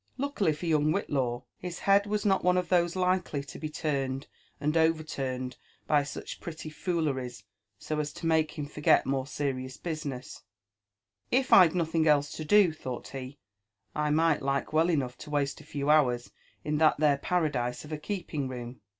Luckily 0.17 0.51
for 0.51 0.65
young 0.65 0.91
Whitlaw, 0.91 1.43
his 1.59 1.77
head 1.77 2.07
was 2.07 2.25
not 2.25 2.43
one 2.43 2.57
of 2.57 2.69
those 2.69 2.95
likely 2.95 3.43
to 3.43 3.59
be 3.59 3.69
turned 3.69 4.25
and 4.59 4.75
over 4.75 5.03
turned 5.03 5.57
by 5.85 6.01
such 6.01 6.41
pretty 6.41 6.71
fooleries 6.71 7.43
so 7.77 7.99
as 7.99 8.11
to 8.13 8.25
make 8.25 8.57
him 8.57 8.65
forget 8.65 9.05
more 9.05 9.27
serious 9.27 9.77
business* 9.77 10.41
'* 10.85 11.31
If 11.39 11.49
Fd 11.49 11.75
nothing 11.75 12.07
else 12.07 12.31
to 12.31 12.43
do," 12.43 12.73
thought 12.73 13.09
he, 13.09 13.37
''I 13.95 14.11
might 14.11 14.41
like 14.41 14.73
well 14.73 14.89
enough 14.89 15.19
to 15.19 15.29
waste 15.29 15.61
a 15.61 15.63
few 15.63 15.91
hours 15.91 16.31
in 16.63 16.79
that 16.79 16.97
there 16.97 17.19
paradise 17.19 17.85
of 17.85 17.91
a 17.91 17.97
keeping 17.99 18.47
room. 18.47 18.81